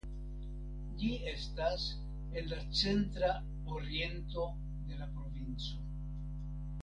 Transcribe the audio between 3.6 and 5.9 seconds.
oriento de la provinco.